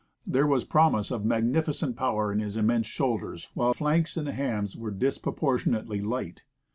There 0.25 0.47
was 0.47 0.63
promise 0.65 1.11
of 1.11 1.23
magnificent 1.25 1.95
power 1.95 2.31
in 2.33 2.39
his 2.39 2.57
im 2.57 2.65
mense 2.65 2.87
shoulders, 2.87 3.49
while 3.53 3.75
flanks 3.75 4.17
and 4.17 4.27
hams 4.27 4.75
were 4.75 4.91
dispro 4.91 5.31
portionately 5.37 6.03
light. 6.03 6.41